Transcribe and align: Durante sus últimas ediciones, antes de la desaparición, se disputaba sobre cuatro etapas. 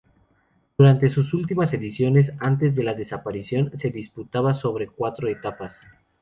Durante 0.79 1.11
sus 1.11 1.31
últimas 1.35 1.71
ediciones, 1.73 2.33
antes 2.39 2.75
de 2.75 2.81
la 2.81 2.95
desaparición, 2.95 3.71
se 3.77 3.91
disputaba 3.91 4.55
sobre 4.55 4.87
cuatro 4.87 5.27
etapas. 5.27 5.85